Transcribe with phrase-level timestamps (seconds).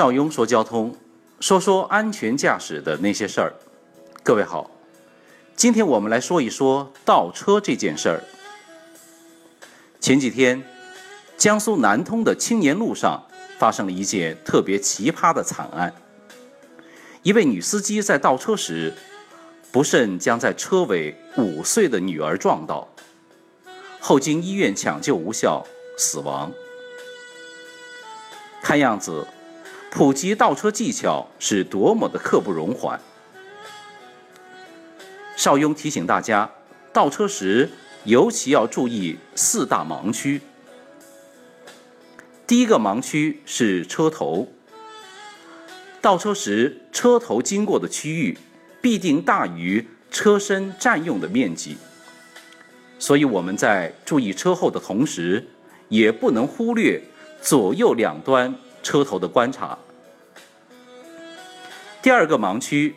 [0.00, 0.96] 邵雍说交通，
[1.40, 3.52] 说说安全驾驶的那些事儿。
[4.22, 4.70] 各位好，
[5.54, 8.24] 今天我们来说一说倒车这件事儿。
[10.00, 10.64] 前几天，
[11.36, 13.22] 江苏南通的青年路上
[13.58, 15.92] 发生了一件特别奇葩的惨案。
[17.22, 18.94] 一位女司机在倒车时，
[19.70, 22.88] 不慎将在车尾五岁的女儿撞倒，
[24.00, 25.62] 后经医院抢救无效
[25.98, 26.50] 死亡。
[28.62, 29.26] 看样子。
[29.90, 33.00] 普及倒车技巧是多么的刻不容缓。
[35.36, 36.50] 邵雍提醒大家，
[36.92, 37.68] 倒车时
[38.04, 40.40] 尤其要注意四大盲区。
[42.46, 44.48] 第一个盲区是车头，
[46.00, 48.38] 倒车时车头经过的区域
[48.80, 51.76] 必定大于车身占用的面积，
[52.98, 55.46] 所以我们在注意车后的同时，
[55.88, 57.02] 也不能忽略
[57.40, 58.54] 左右两端。
[58.82, 59.78] 车头的观察。
[62.02, 62.94] 第二个盲区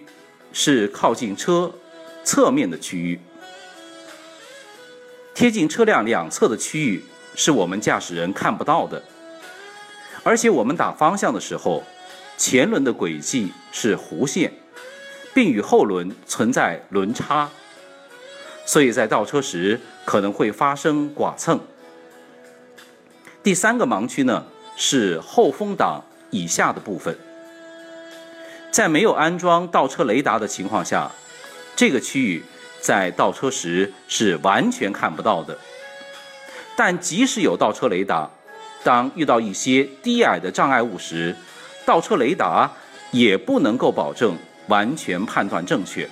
[0.51, 1.71] 是靠近车
[2.23, 3.19] 侧面的区域，
[5.33, 7.03] 贴近车辆两侧的区域
[7.35, 9.03] 是我们驾驶人看不到的，
[10.23, 11.83] 而且我们打方向的时候，
[12.37, 14.53] 前轮的轨迹是弧线，
[15.33, 17.49] 并与后轮存在轮差，
[18.65, 21.59] 所以在倒车时可能会发生剐蹭。
[23.41, 24.45] 第三个盲区呢？
[24.75, 27.15] 是后风挡以下的部分，
[28.71, 31.11] 在没有安装倒车雷达的情况下，
[31.75, 32.43] 这个区域
[32.81, 35.57] 在倒车时是完全看不到的。
[36.75, 38.29] 但即使有倒车雷达，
[38.83, 41.35] 当遇到一些低矮的障碍物时，
[41.85, 42.71] 倒车雷达
[43.11, 44.35] 也不能够保证
[44.67, 46.09] 完全判断正确。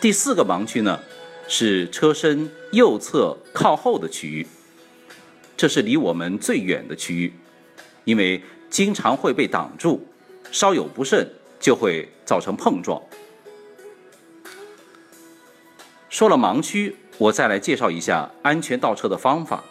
[0.00, 0.98] 第四个盲区呢，
[1.46, 4.46] 是车身右侧靠后的区域。
[5.56, 7.32] 这是离我们最远的区域，
[8.04, 10.06] 因为经常会被挡住，
[10.50, 11.28] 稍有不慎
[11.60, 13.00] 就会造成碰撞。
[16.08, 19.64] 说了盲区，我再来介绍一下安全倒车的方法。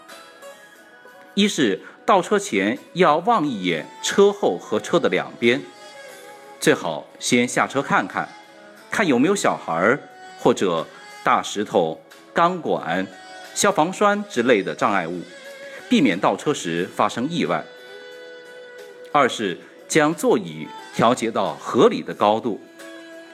[1.36, 5.62] 一是倒车前要望一眼车后和车的两边，
[6.60, 8.30] 最好先下车看看，
[8.92, 10.00] 看有没有小孩儿
[10.38, 10.86] 或者
[11.24, 12.02] 大石头、
[12.34, 13.08] 钢管、
[13.54, 15.22] 消防栓之类的障碍物。
[15.94, 17.64] 避免倒车时发生意外。
[19.12, 19.56] 二是
[19.88, 22.60] 将座椅调节到合理的高度，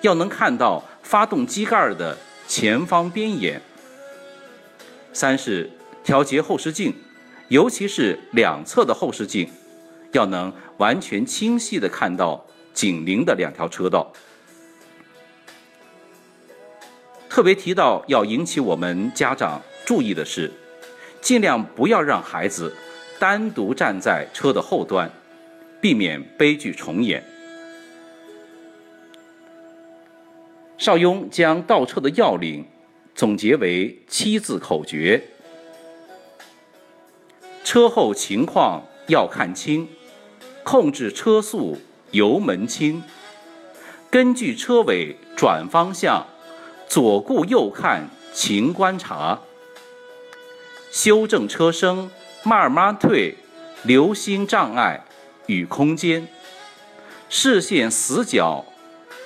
[0.01, 2.17] 要能看到发动机盖的
[2.49, 3.61] 前方边沿。
[5.13, 5.71] 三是
[6.03, 6.93] 调节后视镜，
[7.47, 9.49] 尤其是两侧的后视镜，
[10.11, 14.11] 要能完全清晰的看到紧邻的两条车道。
[17.29, 20.51] 特别提到要引起我们家长注意的是。
[21.21, 22.75] 尽量不要让孩子
[23.19, 25.11] 单独站在车的后端，
[25.81, 27.23] 避免悲剧重演。
[30.77, 32.65] 邵雍将倒车的要领
[33.13, 35.21] 总结为七字口诀：
[37.65, 39.89] 车后情况要看清，
[40.63, 41.77] 控制车速
[42.11, 43.03] 油门轻，
[44.09, 46.25] 根据车尾转方向，
[46.87, 49.41] 左顾右看勤观察。
[50.91, 52.09] 修正车身，
[52.43, 53.35] 慢慢退，
[53.83, 55.05] 留心障碍
[55.45, 56.27] 与空间，
[57.29, 58.65] 视线死角，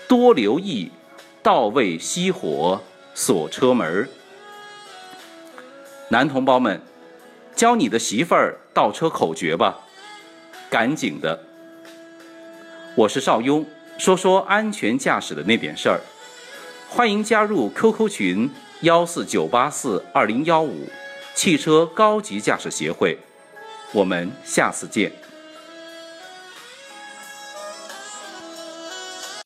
[0.08, 0.92] 多留意，
[1.42, 2.82] 到位熄火
[3.16, 4.10] 锁车门。
[6.10, 6.82] 男同胞们，
[7.56, 9.80] 教你的媳妇儿倒车口诀吧，
[10.70, 11.44] 赶紧的。
[12.96, 13.66] 我是邵雍，
[13.98, 16.02] 说说安全驾驶的那点事儿，
[16.90, 20.90] 欢迎加入 QQ 群幺四九八四二零幺五。
[21.36, 23.18] 汽车高级驾驶协会，
[23.92, 25.12] 我们下次见。